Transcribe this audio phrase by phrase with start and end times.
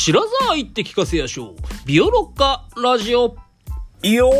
[0.00, 1.56] 白沢行って聞かせやしょう。
[1.84, 3.34] ビオロッカラジオ。
[4.00, 4.30] いいよ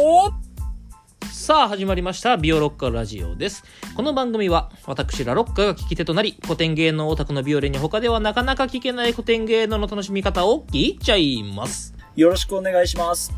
[1.33, 3.65] さあ始まりましたビオロッカラジオです。
[3.97, 11.93] この番組は私ラロッカが聞き手となり古典芸能オタクのビオレに他ではなかなか聞けない古典芸能の楽しみ方を聞いちゃいます。
[12.15, 13.35] よろしくお願いします。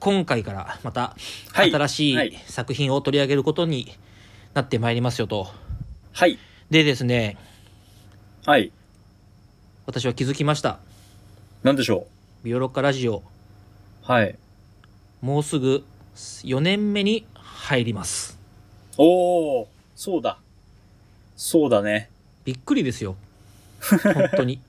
[0.00, 1.14] 今回からまた
[1.52, 3.92] はい新しはいい作品を取り上げることに
[4.54, 5.48] なってまいりますよと。
[6.12, 6.38] はい。
[6.70, 7.36] でですね、
[8.46, 8.72] はい。
[9.86, 10.78] 私は気づきました。
[11.62, 12.06] なんでしょ
[12.42, 13.22] ビオロッカラジオ、う
[14.02, 14.38] はい。
[15.22, 15.82] もうすぐ
[16.14, 18.38] 4年目に入ります。
[18.98, 19.66] おー、
[19.96, 20.36] そうだ。
[21.36, 22.10] そうだね。
[22.44, 23.16] びっくりですよ。
[23.80, 24.60] 本当に。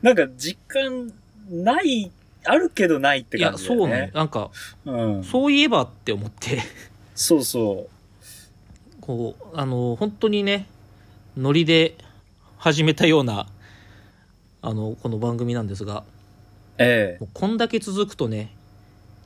[0.00, 1.12] なんか実感
[1.50, 2.12] ない、
[2.44, 3.88] あるけどないっていや、感じだよね。
[3.88, 4.10] そうね。
[4.14, 4.52] なんか、
[4.84, 5.24] うん。
[5.24, 6.62] そういえばって思って、
[7.16, 7.88] そうそ
[9.00, 10.68] こう、あの、本当にね、
[11.36, 11.96] ノリで
[12.64, 13.46] 始めたような、
[14.62, 16.02] あの、この番組なんですが、う。
[16.78, 18.54] えもうこんだけ続くとね、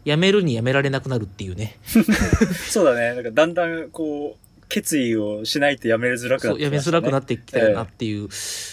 [0.05, 1.79] やめるにやめられなくなるっていうね。
[1.87, 2.03] え
[2.53, 3.15] そうだね。
[3.15, 8.29] なんかだんだんこう、決意をしないとやめづらくなってやめづらくなっってきたよなっていう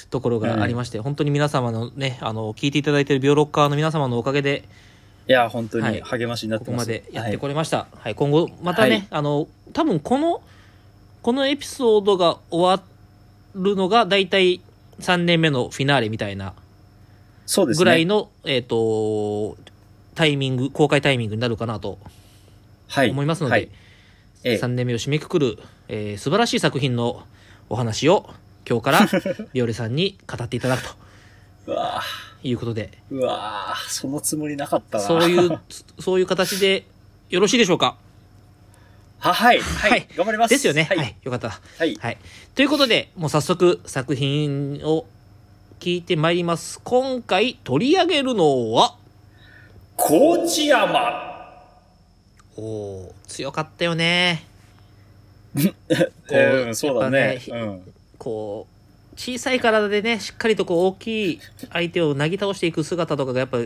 [0.09, 4.63] ところがありまして、本当に皆様のね、あの、聞いていただいているビオロッカーの皆様のおかげで、
[5.27, 6.77] いや、本当はいに励ましになっここてま。
[6.77, 7.85] ますでやってはいこれました。
[7.99, 10.41] はい、今後、またね、はいあの、多分この、
[11.21, 12.83] このエピソードが終わ
[13.55, 14.61] るのが、だいたい
[14.99, 16.53] 3年目のフィナーレみたいな
[17.45, 17.79] そうですね。
[17.79, 19.57] ぐらいの、えっ、と、
[20.13, 21.97] タイミング、公開タイミングになるかなと
[22.87, 23.09] はい。
[23.09, 23.69] 思いますので、はい
[24.43, 27.23] ええ3年目を締めくくる、えー素晴らしい作品の
[27.69, 28.29] お話を
[28.69, 28.99] 今日から
[29.53, 30.89] ビオレさんに語っていただくと
[31.67, 32.01] うわ
[32.43, 35.03] いうことで、ーうわーそのつもりなかったな。
[35.03, 35.59] そういう、
[35.99, 36.85] そういう形で
[37.31, 37.97] よろしいでしょうか？
[39.19, 39.59] は、はい。
[39.59, 40.15] ははいい。
[40.15, 40.51] 頑張ります。
[40.51, 40.83] ですよね。
[40.89, 41.25] は、はいい。
[41.25, 41.49] よかった。
[41.49, 41.95] はい。
[41.95, 42.17] はい。
[42.53, 45.05] ということで、もう早速作品を
[45.79, 46.79] 聞いてまいります。
[46.83, 48.97] 今回取り上げるのは、
[49.95, 51.33] 高知山。
[52.57, 54.45] おー強かったよね。
[56.31, 57.39] えーそうだね。
[57.47, 57.93] やっぱうん。
[58.17, 58.67] こ
[59.13, 61.39] う、小さい体でね、しっかりとこう大きい
[61.71, 63.59] 相手をなぎ倒していく姿とかがやっぱ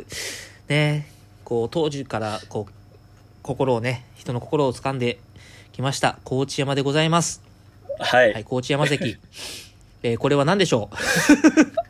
[0.67, 1.07] ね、
[1.43, 2.73] こう当時からこう、
[3.49, 5.17] 心をね、人の心を掴んで
[5.71, 6.19] きました。
[6.23, 7.41] 高知山でございます。
[7.97, 8.31] はい。
[8.31, 9.17] はい、高知山関。
[10.03, 10.95] えーこれは何でしょう？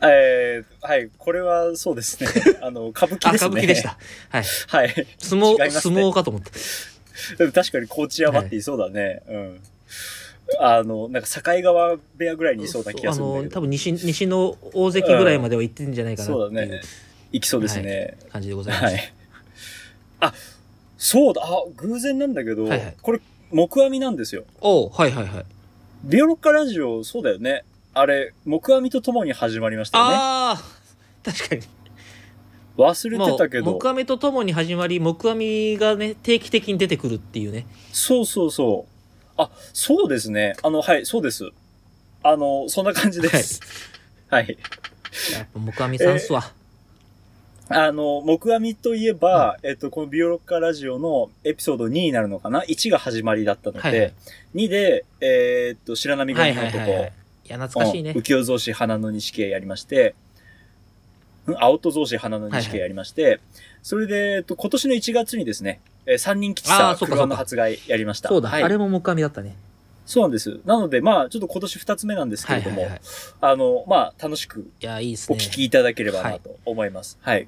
[0.08, 1.10] えーはい。
[1.18, 2.28] これはそうですね。
[2.62, 3.48] あの、歌舞伎あ、ですね。
[3.48, 3.98] 歌舞伎でした。。
[4.30, 4.44] はい。
[4.68, 5.06] はい。
[5.18, 6.50] 相撲、ね相撲かと思って。
[7.36, 9.20] でも確かに高知山って言いそうだね。
[9.28, 9.60] うん。
[10.60, 13.50] あの、なんか境川部屋ぐらいにいそうな気がするあの。
[13.50, 16.80] 多分西、西の大関ぐらいまでは行ってんじゃないかなうそうだね。
[17.32, 18.16] 行きそうですね。
[18.32, 18.94] 感じでございます。
[18.94, 19.12] はい。
[20.20, 20.34] あ、
[21.00, 21.42] そうだ。
[21.42, 24.44] あ、偶然なんだけど、はいはいこれ、木阿弥なんですよ。
[24.60, 25.44] おうはいはいはい。
[26.04, 27.64] ビオロッカラジオ、そうだよね。
[27.94, 30.14] あれ、木阿弥と共に始まりましたよね。
[30.14, 30.62] ああ
[31.24, 31.62] 確かに。
[32.76, 33.64] 忘れてたけど。
[33.64, 37.66] もう木阿弥とともに始まり、木阿弥がね、定期的に出てくるっていうね。
[37.92, 39.30] そうそうそう。
[39.38, 40.54] あ、そうですね。
[40.62, 41.48] あの、はい、そうです。
[42.22, 43.62] あの、そんな感じです。
[44.28, 44.58] はい。
[45.32, 46.52] やっぱ木阿弥さんっすわ。
[47.72, 54.12] あの、木阿弥といえば、えっと、このビオロッカラジオのエピソード2になるのかな ?1 が始まりだったので、はいはい
[54.56, 57.12] 2で、えーっと、白波はいはい神の男、はいはい。
[57.44, 58.20] いや、懐かしいねうん。
[58.20, 60.14] 浮世草子花の錦絵やりまして、
[61.46, 63.40] うん青戸草子花の錦絵やりまして、
[63.82, 68.28] それで、えっと、今年の1月にですね、えー三人吉あさーそっか黒の発売やりました。
[68.28, 69.56] そうだ、はいあれも木阿弥だったね。
[70.06, 70.58] そうなんです。
[70.64, 73.00] なので、まあ、ちょっと今年2つ目なんですけれども、はいはいはい。
[73.00, 73.02] い
[73.42, 75.36] あの、まあ、楽しくや、いいっすね。
[75.36, 77.16] お聞きいただければなと思います。
[77.22, 77.46] はい。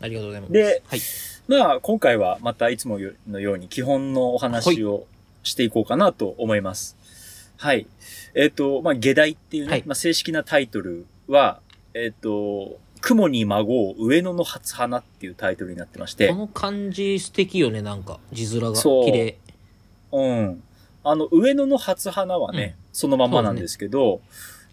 [0.00, 0.52] ありがとうございます。
[0.52, 1.00] ではい。
[1.48, 5.06] まあ、今回はまたいつものように基本のお話を
[5.42, 6.96] していこうかなと思います。
[7.56, 7.86] はい。
[8.34, 11.60] えっ、と、まあ、下題っていうね、はいまあ、正式なタイトルは、
[11.92, 18.20] えっ、と、雲に孫う上野の初花っていうタイトルになってましてこ、の感じ素敵よね、なんか。
[18.32, 18.76] 字面が。
[18.76, 19.38] そう綺麗。
[20.12, 20.62] うん。
[21.02, 24.20] あの、上野の初花はね、そのままなんですけど、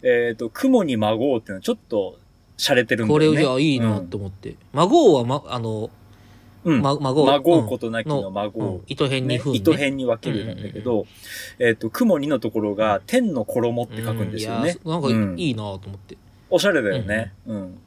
[0.04, 2.20] えっ、と、雲に孫うっていうのはちょっと
[2.58, 3.42] 洒落てるんだこれ、よね。
[3.42, 4.56] じゃあいいなと思って。
[4.74, 5.90] 孫は、ま、あの、
[6.64, 6.82] うん。
[6.82, 8.64] ま、孫孫ううんことなきの孫う。
[8.64, 9.58] うん糸辺にね、風ね。
[9.58, 11.06] 糸辺に分けるなんだけど、
[11.60, 14.78] えっ、と、雲にのところが天の衣って書くんですよね。
[14.84, 16.18] うんいやなんかいいなと思って。
[16.50, 17.34] おしゃれだよね。
[17.46, 17.80] うん。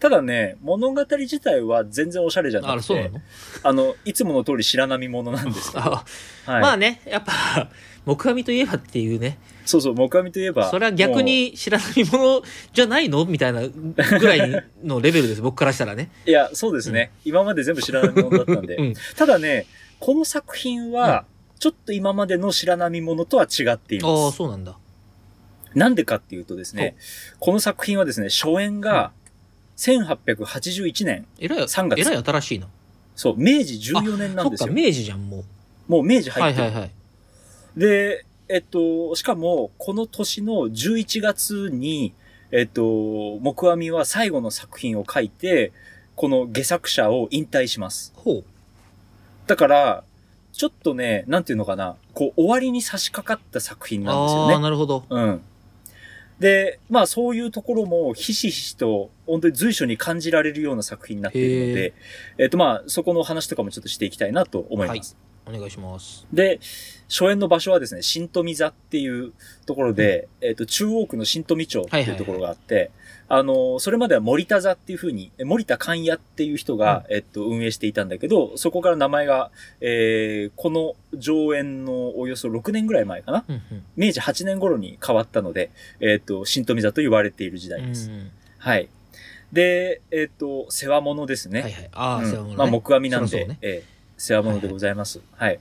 [0.00, 3.20] ただね、物語自体は全然おしゃれじゃなあ、くて、そうなの？
[3.62, 6.04] あの、いつもの通り白波ものなんですけど、 あ
[6.46, 6.62] はい。
[6.62, 7.68] まあね、やっぱ、
[8.16, 10.70] 木阿弥といえばっていうね、そうそう、木阿弥といえば。
[10.70, 13.24] それは逆に白波物じゃないの？
[13.24, 16.04] みたいなぐらいのレベルです、 僕からしたらね。
[16.04, 16.30] もう。
[16.30, 17.10] いや、そうですね。
[17.24, 18.76] 今まで全部白波ものだったんで。
[18.80, 18.94] うん。
[19.16, 19.66] ただね、
[20.00, 21.24] この作品は、
[21.58, 24.36] ちょっと今までの白波ものとは違っていああ、ます。
[24.36, 24.78] そうなんだ。
[25.74, 26.96] なんでかっていうとですね、
[27.38, 29.12] この作品はですね、初演が
[29.76, 32.68] 1881年、えらい、3月えらい新しいな。
[33.14, 34.74] そう、明治14年なんですよそっか、。
[34.74, 35.44] 明治じゃん、もう。
[35.88, 36.64] もう明治入ってる。
[36.64, 36.90] はいはいはい。
[37.76, 42.14] で、えっと、しかも、この年の11月に、
[42.50, 45.72] えっと、木阿弥は最後の作品を書いて、
[46.16, 48.12] この下作者を引退します。
[48.16, 48.44] ほう。
[49.46, 50.04] だから、
[50.52, 54.62] ちょっとね、なんていうのかな、こう、終わりに差し掛かった作品なんですよああー、ね。
[54.62, 55.04] なるほど。
[55.08, 55.40] うん。
[56.40, 61.94] で、まあそういうところもひしひしと本当に随所に感じられるような作品になっているので、
[62.38, 65.16] えっとまあそこの話とかもちょっとしていきたいなと思います。
[65.48, 66.26] お願いします。
[66.32, 66.60] で、
[67.08, 69.32] 初演の場所はですね、新富座っていう
[69.64, 72.90] ところで、えっ、と、中央区の新富町っていうところがあって、
[73.30, 79.50] あの、それまでは森田座っていう風に、え森田勘屋っていう人が、えっと、運営していたんだけど、そこから名前が、
[79.80, 83.44] えー、この上演のおよそ6年ぐらい前かな？
[83.48, 83.62] うん
[83.96, 85.70] 明治8年頃に変わったので、
[86.00, 87.70] えっ、と、新富座と言われている時うん。
[87.70, 88.10] 代です。
[88.10, 88.88] うんはい。
[89.52, 91.62] で、えっ、と、世話物ですね。
[91.62, 91.90] はいはい。
[91.92, 95.22] ああ、うんそういうものねまあ、木阿弥なんで、そろそろねええ世話物でございます。
[95.36, 95.58] はい、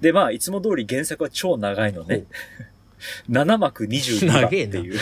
[0.00, 2.24] で、まあ、いつも通り原作は超長いので、
[3.30, 4.98] 7 幕22話っていう。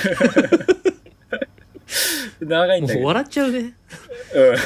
[2.47, 3.01] 長いんだけど。
[3.01, 3.59] もう笑っちゃうね。
[3.59, 4.57] うん。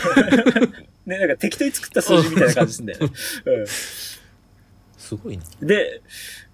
[1.10, 3.12] ね、なんか適当に作った数字みたいな感じすんだよね。
[3.66, 4.20] す
[5.14, 5.44] ごいな。
[5.60, 5.68] うん。
[5.68, 6.02] で、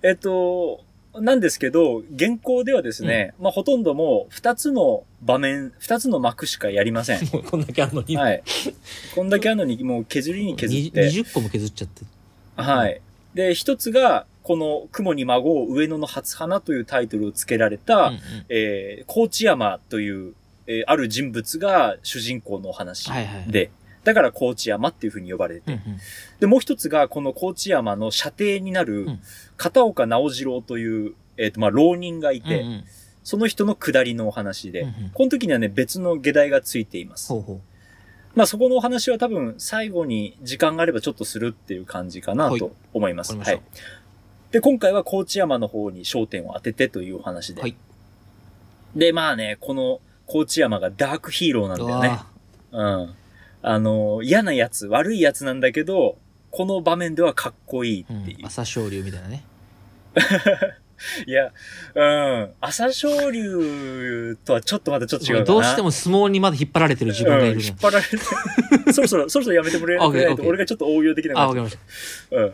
[0.02, 0.84] えっと、
[1.20, 7.20] なんですけど、原稿ではですね、まあ、ほとんどもう2つの場面、2つの幕しかやりません。
[7.32, 8.16] もうこんだけあんのに。
[8.16, 8.42] はい。
[9.14, 11.08] こんだけあるのに、もう削りに削っにて。
[11.08, 12.04] 20個も削っちゃって。
[12.56, 13.00] はい。
[13.34, 20.34] で、一つが、この雲に孫う上野の初花というタイトルを付けられた、うんうんえー、高知山という、
[20.66, 23.52] えーある人物が主人公のお話はいはい。
[23.52, 23.70] で、
[24.04, 25.98] だから高知山っていう風に呼ばれて、うんうん
[26.40, 29.20] で、もう一つが、この高知山の射程になるうん、
[29.56, 32.84] 片岡直次郎という、えっ、と、まあ、浪人がいて、うんうん
[33.24, 37.28] その人の下りのお話で、うんうんこの時にはね、別の下題がついています。
[37.32, 37.60] ほうほう。
[38.34, 43.36] まあそこのお話は多分最後に時間があればちょっとするっていう感じかなはいと思います。
[43.36, 43.82] わかりました
[44.50, 47.60] で、今回は高知山の方に焦点を当ててというお話で。
[47.60, 47.76] はい
[48.96, 52.18] で、まあね、この高知山がダークヒーローなんだよね。
[52.72, 53.14] うん。
[53.62, 56.18] あの、嫌なやつ、悪いやつなんだけど、
[56.50, 58.36] この場面ではかっこいいっていう。
[58.38, 59.44] ーうん朝青龍みたいなね。
[61.26, 61.50] いや、
[61.94, 62.50] うん。
[62.60, 65.44] 朝青龍とはちょっとまたちょっと違う。
[65.44, 67.76] どうしても相撲にまだ引っ張られてる自分がいるねうん引っ。
[67.80, 68.04] 張られ
[68.84, 68.92] て。
[68.92, 72.52] そろそろ、 そろそろやめてもらえないと俺がちょっと応用できなくあ、なっわかちりましゃう。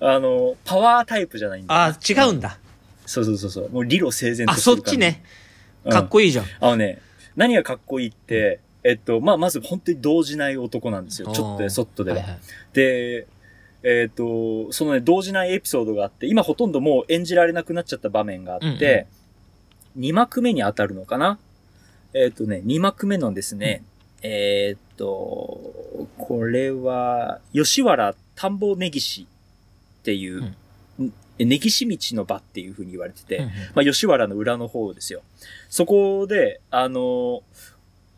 [0.00, 0.08] うん。
[0.08, 2.58] あの、パワータイプじゃないんだあ、違うんだ。
[3.04, 3.70] そうそうそうそう。
[3.70, 5.22] もう理路整然とあ、してる感じそっちね。
[5.90, 6.08] かっ。
[6.08, 6.46] こいいじゃん。
[6.60, 7.00] あのね、
[7.36, 11.30] 何がかっこいいって、えっと、まあ、まず本当に動じない男なんですよ。
[11.32, 12.18] ちょっとね、そっとでは。
[12.18, 12.40] はいはい。
[12.72, 13.26] で、
[13.84, 19.06] えっ、と、そのね、動じないエピソードがあって、今ほとんどもう演じられなくなっちゃった場面があって、
[19.98, 21.38] 2幕目に当たるのかな？
[22.14, 23.84] えっ、とね、2幕目のですね、
[24.22, 29.26] えっ、と、これは、吉原田んぼ根岸っ
[30.02, 30.56] ていう、ん
[31.38, 35.22] 根岸道の場っていう風に言われてて、うんうんまあ、吉原の裏の方ですよ。
[35.68, 37.42] そこで、あの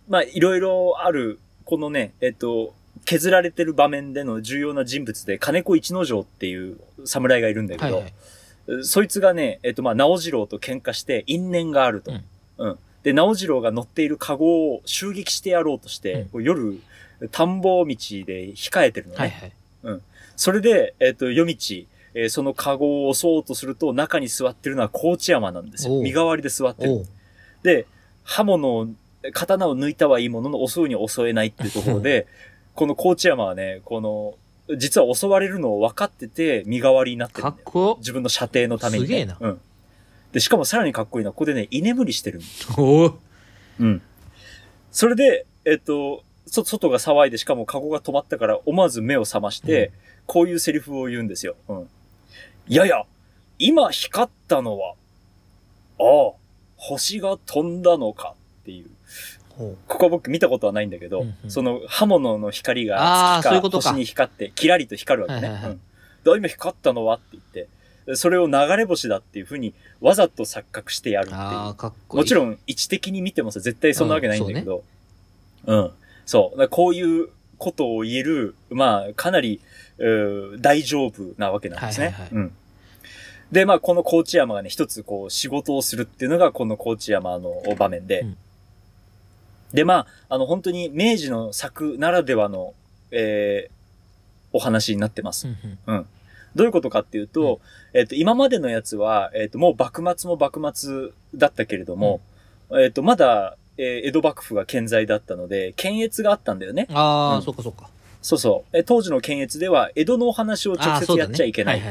[0.08, 2.74] まあ、いろいろある、このね、えっと、
[3.04, 8.84] 削られてる場面での重要な人物で、金子一之丞っていう侍がいるんだけど、はいはい。
[8.84, 12.12] そいつがね、えっと、まあ、直次郎と喧嘩して因縁があると。
[12.58, 12.78] うん。
[13.02, 16.80] で、直次郎が乗っているカゴを襲撃してやろうとして、うん夜、
[17.30, 17.94] 田んぼ道で
[18.54, 19.18] 控えてるのね。
[19.18, 19.52] はいはい。
[20.36, 21.56] それで、えっ、と、夜道、
[22.14, 26.00] えーそのカゴを襲おうとすると、中に座ってるのは高知山なんですよ。
[26.00, 27.04] 身代わりで座ってる。
[27.62, 27.86] で、
[28.22, 28.88] 刃物を、
[29.32, 32.26] 刀を抜いたはいいものの襲うに襲えないっていうところで、
[32.74, 34.34] この高知山はね、この、
[34.76, 37.60] 実は襲われるのを分かってて、身代わりになってるかんだよ。
[37.60, 39.06] っこ自分の射程のために、ね。
[39.06, 39.60] すげえなうん。
[40.32, 42.40] で、しかもさらにかっこいいのは、ここでね、居眠りしてる
[42.76, 42.84] の。
[42.84, 43.14] おう
[43.80, 44.02] うん。
[44.90, 49.92] それで、えっと、そ、外が騒いで、しかもカゴが止まったから、思わず目を覚まして、
[50.26, 51.56] こういうセリフを言うんですよ。
[51.68, 51.88] うん。
[52.66, 53.04] いやや、
[53.58, 54.94] 今光ったのは、
[55.98, 56.32] ああ、
[56.76, 58.90] 星が飛んだのかっていう。
[59.56, 65.48] ここは僕見たことはないんだけど、うんうんその刃物の光あが月か星に光って、キラリと光るわけね。
[65.48, 65.78] はいはいはいう
[66.38, 67.16] 今光ったのは？
[67.16, 71.40] って言って、それを流れ星だっていうふうにわざと錯覚してやるっていう。
[71.40, 72.22] ああ、かっこいい。
[72.22, 74.82] もちろん位置的に見てもさ、絶対そんなわけないんだけど。
[75.66, 75.90] うん。
[76.26, 76.56] そう。
[76.56, 77.28] だからこういう
[77.58, 79.60] ことを言える、まあ、かなり、
[80.60, 82.06] 大丈夫なわけなんですね。
[82.06, 82.52] はいはいはいうん。
[83.52, 88.20] で、まあ、この高知山がね、一つこう、仕事をするっていうのが、この高知山の場面で。
[88.20, 88.36] うん
[89.74, 92.72] で、まあ、あの、本当に明治の作ならではの、
[93.10, 93.74] えー
[94.56, 95.48] お話になってます。
[95.48, 95.56] うん
[95.88, 96.06] うんうん。
[96.54, 97.60] どういうことかっていうと、
[97.92, 102.20] えっ、と、今までのやつは、えっ、と、もう幕末も幕末だったけれども、
[102.70, 106.86] えっ、と、まだ、えー江戸幕府が健在だったので、検閲があったんだよね。
[106.94, 107.90] ああ、うんそっかそっか。
[108.22, 108.76] そうそう。
[108.76, 111.82] え当時の検閲では、江戸のお話を直接やっちゃいけない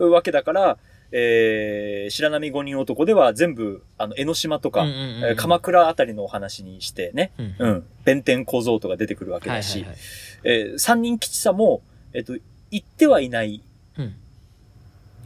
[0.00, 0.78] わけだから、
[1.10, 9.98] えー、白波五人男では全部、あの、江ノ島とか、うんうんうん鎌倉あたりのお話にしてね、うんうん、弁天小僧とか出てくるわけだし、はいはいはい。
[10.44, 12.34] えー三人吉さも、えっ、と、
[12.70, 13.62] 言ってはいない、
[13.98, 14.14] うん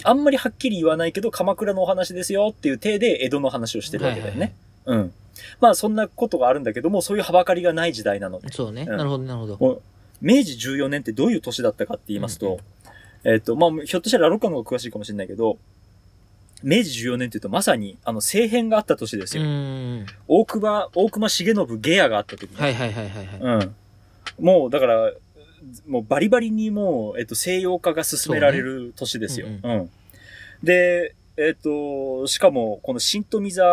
[0.04, 4.54] あんまりはっきり言わないけど、鎌倉のお話ですよっていう体で江戸の話をしてるわけだよね。
[4.86, 5.12] うん。
[5.60, 8.48] まあ、そんなことがあるんだけども、そういうはばかりがない時代なので。
[8.50, 8.86] そうね。
[8.88, 9.82] うんなるほど、なるほど。
[10.20, 12.60] 明治14年ってどういう年だったかって言いますと、
[13.24, 15.58] えっ、と、まあ、ひょっとしたらラロッカの方が詳しいかもしれないけど、
[16.62, 19.47] 明治14年って言うとまさに、あの、政変があった年ですうよ。
[20.28, 23.40] 大久保、大隈重信ゲアがあった時に、はいはいはいはいはい。
[23.40, 23.75] うん。
[24.45, 25.12] もう、だから、
[25.87, 29.47] もうバリバリにもう、えっと、西洋化が進められる年ですよ。
[29.62, 29.90] そううん。
[30.62, 33.64] で、えっと、しかも、この新富座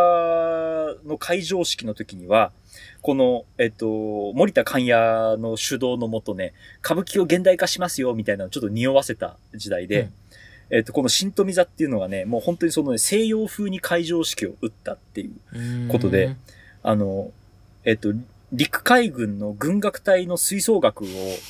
[1.05, 2.51] の開場式の時には、
[3.01, 3.87] この、えっと、
[4.33, 6.53] 森田寛也の主導のもとね、
[6.83, 10.13] 歌舞伎を現代化しますよ、みたいなのをちょっと匂わせた時代で、うん
[10.71, 16.35] えっと、この新富座っていうのがね、もう本当にその、ね、西洋風に開場式を打ったっていうことで、
[16.83, 17.31] あの、
[17.83, 18.13] えっと、
[18.51, 21.07] 陸海軍の軍楽隊の吹奏楽を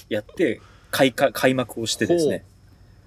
[0.10, 0.62] やって
[0.92, 2.44] 開か開幕をしてですね。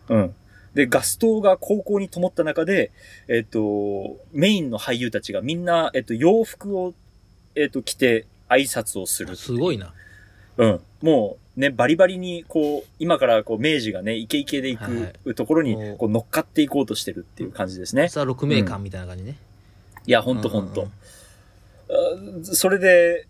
[0.08, 0.34] うん。
[0.74, 2.92] で、ガス灯が高校に灯った中で、
[3.28, 6.94] えっと、メインの俳優たちがみんな、えっと、洋服を、
[7.54, 9.36] えっと、着て挨拶をする。
[9.36, 9.92] すごいな。
[10.56, 10.80] うん。
[11.02, 14.88] もう、ね、バリバリに、こう、今から、こう、明治がね、イケイケでいは
[15.24, 18.08] くところにこう、乗っかっていこうとしてるっていう感じですね。
[18.08, 19.36] さあ、6名間みたいな感じね。
[20.06, 20.88] いや、ほんとほんと
[22.44, 23.26] それで、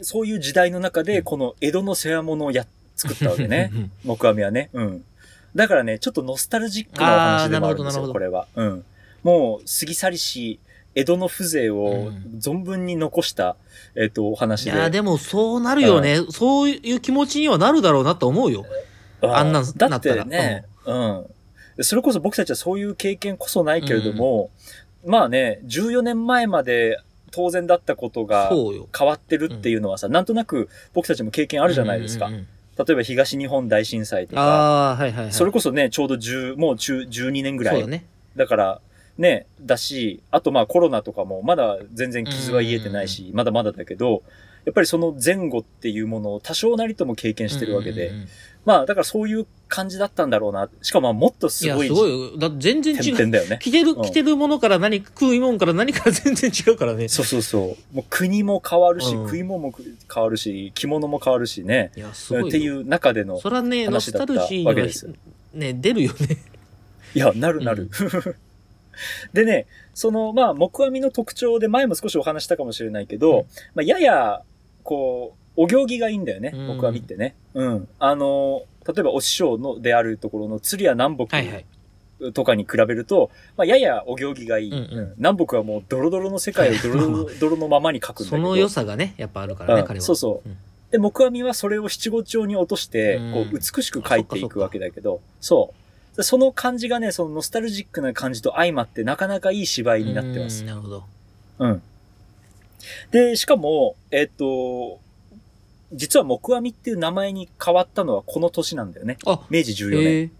[0.00, 2.66] そういう時代の中で、この江戸の世話物をや、
[2.96, 3.70] 作ったわけね。
[3.74, 3.90] うん。
[4.04, 4.70] 木阿弥はね。
[4.72, 5.04] うん。
[5.54, 8.46] だからね、ちょっとノスタルジックなお話でもあるんですよ、これは。
[8.54, 8.84] うん。
[9.22, 10.60] もう、過ぎ去りし、
[10.94, 13.56] 江戸の風情をうん存分に残した、
[13.94, 14.72] えっ、と、お話で。
[14.72, 16.18] いや、でもそうなるよね。
[16.30, 18.66] そういう気持ちにはなるだろうなと思うよ。
[19.22, 21.26] あんなんだってね、うん。
[21.80, 24.50] それこそ僕たちはそういう経験こそないけれども、
[25.06, 26.98] まあね、14年前まで
[27.30, 28.50] 当然だったことが。
[28.96, 32.26] 変わってるっていうのはさ、なんとなく僕たちも経験あるじゃないですか。
[32.26, 35.32] うんうんうん例えば東日本大震災とか、ああ、はいはいはい。
[35.32, 37.74] それこそね、ちょうど10、もう中12年ぐらい。
[37.74, 38.06] そうだね。
[38.34, 38.80] だから、
[39.18, 44.22] ね、だし、あとまあコロナとかもまだ全然傷は癒えてないし、まだまだだけど、
[44.64, 48.28] やっぱりその前後っていうものを多少なりとも経験してるわけで、うんうんうん
[48.64, 50.68] まあだからそういう感じだったんだろうな。
[50.82, 52.38] しかもまあもっとすごいすごいよ。
[52.38, 53.30] だ全然違う。
[53.30, 53.58] だよね。
[53.60, 57.08] 着てる、うん着てるものから何、食い物から何から全然違うからね。
[57.08, 57.94] そうそうそう。
[57.94, 59.74] もう国も変わるし、うん食い物も
[60.12, 61.90] 変わるし、着物も変わるしね。
[61.96, 62.48] いや、すごいよ。
[62.48, 65.14] っていう中での、そらね、ノスタルジー
[65.54, 66.36] ね、出るよね。
[67.14, 67.90] いや、なるなる。
[69.32, 73.44] でね、その、まあ、木阿弥の特徴で前も少しお話したかもしれないけど、うん
[73.74, 74.42] まあ、やや、
[74.84, 77.34] こう、お行儀がいいんだよね、うん木阿弥ってね。
[77.54, 77.88] うん。
[77.98, 81.64] あの、例えばお師匠のであるところの鶴屋南北はいはい。
[82.32, 84.70] とかに比べると、まあ、ややお行儀がいい。
[84.70, 88.36] うんうん南北はもうドロドロの世界を ドロドロのままに書くんだけど。
[88.36, 90.04] その良さがね、やっぱあるからね、うん彼は。
[90.04, 90.56] そうそううん
[90.92, 95.81] で、木阿弥はそれを七五調に落として、うんこう、美しく書いていくわけだけど、そう。
[96.16, 100.66] でその感じがね、そのノスタルジックな感じと相まって、なかなかいい芝居になってますうん。
[100.66, 101.04] なるほど。
[101.58, 101.82] うん。
[103.10, 105.00] で、しかも、えっ、と、
[105.92, 109.18] 実は木阿弥っていう名前に変わったのはこの年なんだよね。
[109.26, 110.32] あ、明治14年。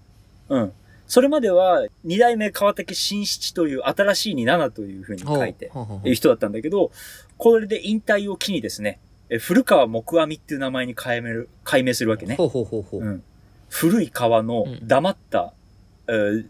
[0.48, 0.72] うん。
[1.06, 5.70] それまでは、二代目川竹新七という新しいに七というふうに書いて、
[6.04, 6.90] いう人だったんだけど、
[7.36, 8.98] これで引退を機にですね、
[9.28, 12.36] え古川木阿弥っていう名前に改名る改名するわけね。
[12.36, 13.00] ほうほうほうほう。
[13.02, 13.22] うん、
[13.68, 15.61] 古い川のうん黙った、えー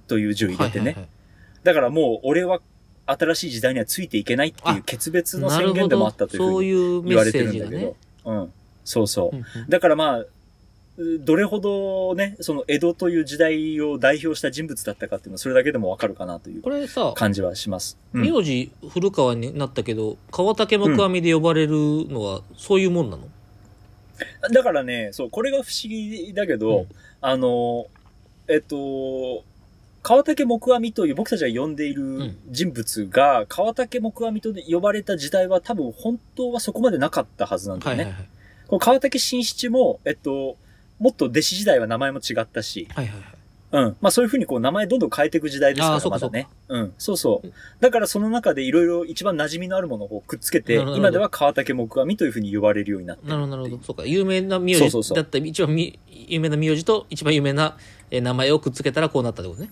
[0.09, 0.85] という字を入れてね。
[0.85, 1.09] はいはいはい
[1.63, 2.61] だからもう俺は
[3.07, 6.27] 新しい時代にはついていけないっていう決別の宣言でもあっど。
[6.27, 7.97] たというふそううに言われてるんだけど。。
[8.25, 8.53] うん。
[8.85, 9.39] そうそうう。
[9.39, 10.29] んうんだからまあ、う
[11.21, 17.97] どれほどね、その江戸という時代を代表した人物だったかっていうのはそれだけでもわかるかなというこれさ、感じはします。
[18.13, 21.75] うん名字古川になったけど、川竹木阿弥で呼ばれる
[22.09, 23.29] のは、そういうもんなの？
[24.53, 26.87] だからね、そう、これが不思議だけど、うん
[27.21, 27.87] あの、
[28.53, 29.45] えっと、
[30.03, 38.05] 川竹木阿弥という僕たちが呼んでいる人物が、川竹木阿弥と呼ばれた時代は多分本当はそこまでなかったはずなんだよね。
[38.05, 38.29] はいはいはい。
[38.67, 40.59] この川竹新七も、えっと、
[40.99, 43.25] もっと弟子時代は名前も違ったし、はいはいはい。
[43.73, 43.97] うん。
[44.01, 46.49] まあそういうふうにこう名前どんどん変えていく時代ですから、まだね。
[46.69, 46.95] うん。
[46.99, 47.53] そうそう。
[47.81, 53.83] だからその中でいろいろ一番馴染みのあるものをくっつけて、今では川竹木阿弥というふうに呼ばれるようになってるなるほど、なるほど。
[53.83, 54.05] そうか。
[54.05, 57.77] 有名な名字そうそうそうだったら、一番み有名な名字と一番有名な
[58.11, 59.71] えー名前をくっつけたらこうなったってことね。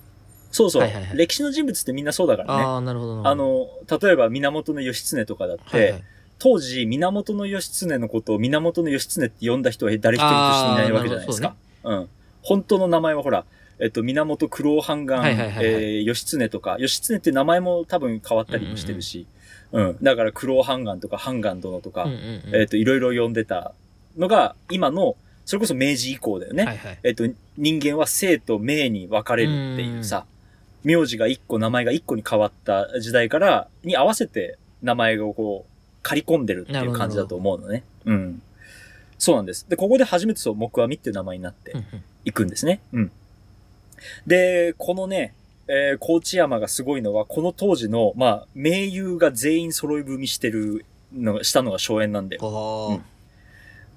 [0.51, 2.65] そうそう、はいはいはい歴史の人物ってみんなそうだからね。
[2.65, 3.35] ああ、なるほどなあ。
[3.35, 3.69] の、
[4.01, 6.05] 例えば源義経とかだって、はいはい
[6.43, 11.55] 当時源義経のことを源義経って呼んだ人は誰一人としていないわけじゃないですか。
[11.85, 12.09] うん。
[12.41, 13.45] 本当の名前はほら、
[13.81, 19.27] えっと、源九郎半眼、はいはいはいはいえー義経とか、義経って名前も多分変わったりもしてるし、
[19.73, 22.19] うんだから九郎半眼とか半眼殿とか、うんうん
[22.49, 23.73] うんえっと、いろいろ呼んでた
[24.17, 26.65] のが、今の、それこそ明治以降だよね。
[26.65, 26.99] はいはい。
[27.03, 27.25] えっと、
[27.57, 30.27] 人間は生と命に分かれるっていうさ、
[30.85, 35.71] 名字が一個、名前が一個に変わった時代から、に合わせて名前をこう、
[36.03, 37.85] 刈り込んでるっていう感じだと思うのね。
[38.05, 38.43] うん。
[39.19, 39.69] そうなんです。
[39.69, 41.85] で、ここで初めてそう、木阿弥っていう名前になってうんうん
[42.25, 42.81] いくんですね。
[42.93, 43.13] うん。
[44.27, 45.35] で、このね、
[45.69, 52.43] えー、高知山がすごいのは、この当時の、まあ、名優が全員揃い踏みしてるのが、したのが荘園なんだよ。
[52.43, 53.01] あー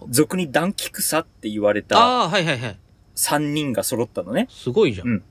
[0.09, 2.77] 俗に団菊草って言われたあー、はいはいはい。
[3.15, 4.47] 3人が揃ったのね。
[4.49, 5.07] すごいじゃん。
[5.07, 5.23] うん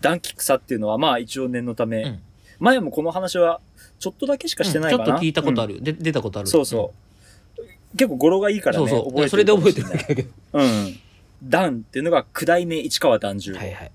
[0.00, 2.22] 団菊草っていうのは、まあ一応念のため、うん
[2.58, 3.60] 前もこの話は
[3.98, 5.04] ちょっとだけしかしてないかな。
[5.04, 5.82] ちょっと聞いたことある。
[5.82, 6.48] で出たことある。
[6.48, 6.92] そうそ
[7.58, 7.96] う。
[7.96, 8.88] 結構語呂がいいからね。
[8.88, 9.28] そうそう。
[9.28, 10.98] それで覚えてるかもしれないだけだけうん。
[11.42, 13.60] 団っていうのが九代目市川團十郎。
[13.60, 13.64] ど。
[13.64, 13.92] はいはい。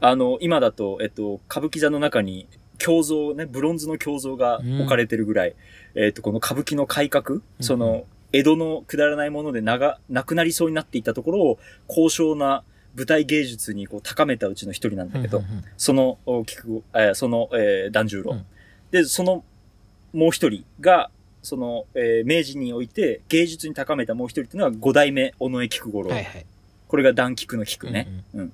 [0.00, 2.48] あの、今だと、えっと、歌舞伎座の中に、
[2.84, 5.54] 胸像ね、ブロンズの胸像が置かれてるぐらい、
[5.94, 12.64] えっと、この歌舞伎の改革、その、江戸のくだらないものでなが、なくなりそうになっていたところを、高尚な
[12.96, 18.46] 舞台芸術にこう高めたうちの一人なんだけど、うんうんうんその、お菊子えーその、えー、團十郎、うん
[18.90, 19.44] で、その、
[20.12, 21.10] もう一人が、
[21.42, 26.10] その、えー明治において芸術に高めたもう一人っていうのは五代目尾上菊五郎。
[26.10, 26.46] はいはい。
[26.88, 28.08] これが団菊の菊ね。
[28.34, 28.52] うん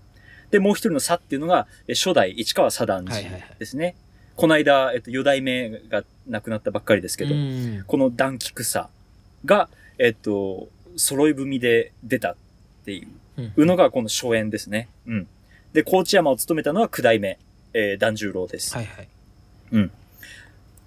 [0.50, 3.96] で、もう一人の佐っていうのが、えー初代市川左団寺はいはいはいですね。
[4.36, 8.86] この間、えっと、四代目が亡くなったばっかりですけど、うんこの団菊佐
[9.44, 12.36] が、えっと、揃い踏みで出たっ
[12.84, 13.04] てい
[13.38, 14.88] ううんのがこの初演ですね。
[15.06, 15.26] うん。
[15.72, 17.38] で、高知山を務めたのは九代目、
[17.74, 18.74] えー、團十郎です。
[18.74, 19.08] はいはい。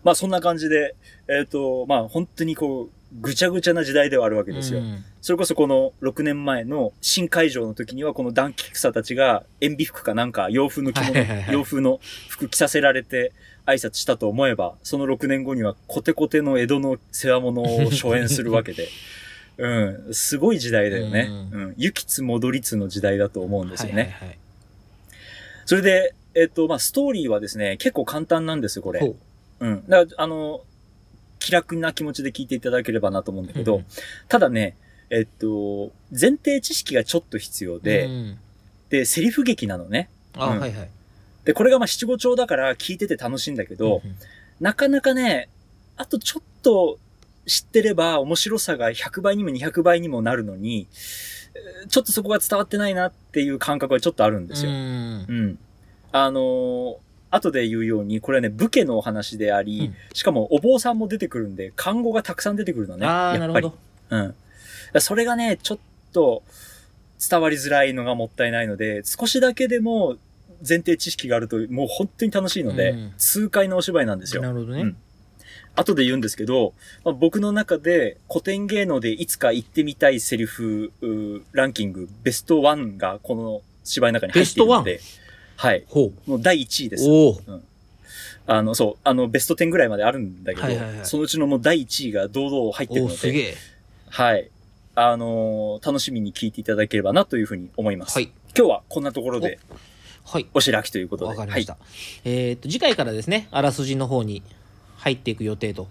[0.03, 0.95] まあそんな感じで、
[1.27, 2.89] えっ、と、まあ本当にこう、
[3.21, 4.79] ぐちゃぐちゃな時代ではあるわけですよ。
[4.79, 13.33] うんそれこそこの6年前の新会場の時にはこの団菊草たちが塩ビ服かなんか洋風の着物、洋風の服着させられて
[13.65, 18.87] 挨拶したと思えば、その6年後にはコテコテの江戸の世話物を初演するわけで。
[19.57, 21.27] うん、すごい時代だよね。
[21.51, 24.03] ううん、行きつ戻りつの時代だと思うんですよね。
[24.03, 24.39] はいはいはい
[25.69, 29.13] それで、えっ、と、まあ、ストーリーはですね、結構簡単なんですよ、これ。
[29.59, 29.87] ほううん。
[29.87, 30.61] だから、あの、
[31.39, 33.85] 気楽な気持ちで聞いていただければなと思うんだけど、うん
[34.27, 34.75] ただね、
[35.09, 38.39] えっと、前提知識がちょっと必要で、うん
[38.89, 40.09] で、セリフ劇なのね。
[40.35, 40.89] あ、うんはいはい。
[41.45, 44.15] で、これがまあ七五調だから聞いてて楽しいんだけど、うん
[44.59, 45.47] なかなかね、
[45.95, 46.99] あとちょっと
[47.45, 50.87] 知ってれば面白さが100倍にも200倍にもなるのに、
[51.55, 54.71] えーちょっとそこが伝わってないなっていう感覚がちょっとあるんですよ。
[54.71, 55.59] うんうん。
[56.11, 56.97] あのー
[57.31, 63.05] 後で言うように、これはね、武家のお話であり、うんしかもお坊さんも出てくるんで、看護がたくさん出てくるのね。
[63.05, 63.37] ああ。
[63.37, 63.77] なるほど。
[64.09, 64.35] うん。
[64.99, 65.79] それがね、ちょっ
[66.11, 66.43] と
[67.29, 70.17] 伝わりづらいのがもったいないので、少しだけでも
[70.67, 74.41] 前提知識があるともう本当に楽しいので、うん痛快なお芝居なんですよ。
[74.41, 74.97] なるほどねうん。
[75.75, 76.73] 後で言うんですけど、
[77.05, 80.91] まあ、僕の中で古典芸能でいつか言ってみたいセリフ
[81.53, 84.99] ランキングベストワンがこの芝居の中に入っているので、
[85.59, 85.83] はい。
[85.89, 86.99] ほもう第1位でう。
[86.99, 87.05] す。
[87.09, 87.41] おお。
[88.47, 93.55] あの、そう、あの、ベスト10ぐらいまであるんだけど、はいはいはいそのうちのもう第1位が堂々入ってるおので、おすげえ。
[94.07, 94.49] はい。
[94.95, 98.15] あのー楽しみに聞いていただければなというふうに思います。
[98.15, 98.31] はい。
[98.57, 99.59] 今日はこんなところで
[100.23, 100.47] はい。
[100.53, 101.29] お開きということで。
[101.31, 101.75] わかりました。
[102.23, 104.41] えーっと、次回からですね、あらすじの方に
[104.95, 105.87] 入っていく予定と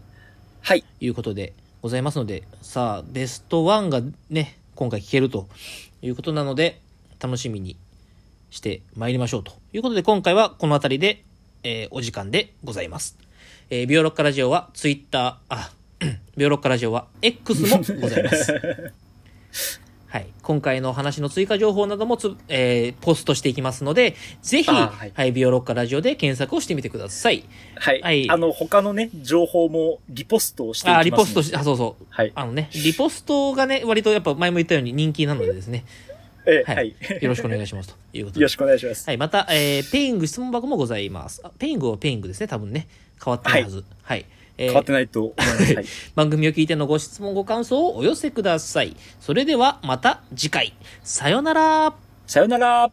[0.63, 0.83] はい。
[1.01, 1.53] いうことで
[1.83, 4.01] ございますので、さあ、ベスト1が
[4.31, 5.47] ね、今回聞けると
[6.01, 6.81] いうことなので、
[7.21, 7.77] 楽しみに
[8.51, 11.25] して参りましょうということで、今回はこの辺りで、
[11.63, 13.17] えーお時間でございます。
[13.71, 15.71] えービオロッカラジオはツイッター、あ、
[16.37, 18.93] ビオロッカラジオは X もございます。
[20.11, 20.27] はい。
[20.41, 27.45] 今回の話の追加情報などもつ、えーポストしていきますので、ぜひ、あははいい、ビオロッカラジオで検索をしてみてください。
[27.75, 28.01] はい。
[28.01, 32.07] はいあの、他のね、情報もリポストをしていきますあ、リポストし、あ、そうそう。
[32.09, 32.33] はい。
[32.35, 35.85] あのね、リポストがね、割とやっぱ前も言ったように人気なのでですね、
[36.67, 37.23] はいい。
[37.25, 38.49] よろしくお願いしますと いうことでよろ。
[38.49, 39.07] しくお願いします。
[39.07, 41.41] はい、また、えーペイング質問箱もございます。
[41.45, 42.89] あペイングはペイングですね、多分ね。
[43.25, 43.85] 変わってないはず。
[44.03, 44.25] はい。
[44.57, 45.75] えー変わってないと思います。
[45.75, 45.85] はい。
[46.17, 48.97] 番組を聞いてのご質問、ご感想をお寄せください。
[49.21, 50.75] それではまた次回。
[51.05, 51.95] さよなら。
[52.27, 52.91] さよなら